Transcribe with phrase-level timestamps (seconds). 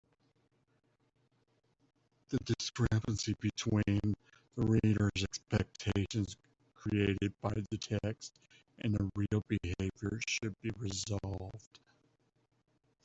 [2.29, 4.15] The discrepancy between
[4.55, 6.37] reader’s expectations
[6.73, 8.33] created by the text
[8.79, 11.79] and the real behaviour should be resolved.